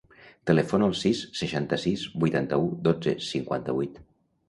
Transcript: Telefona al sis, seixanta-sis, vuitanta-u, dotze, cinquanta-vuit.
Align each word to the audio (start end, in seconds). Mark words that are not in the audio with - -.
Telefona 0.51 0.87
al 0.91 0.95
sis, 1.01 1.21
seixanta-sis, 1.43 2.07
vuitanta-u, 2.25 2.69
dotze, 2.91 3.19
cinquanta-vuit. 3.31 4.07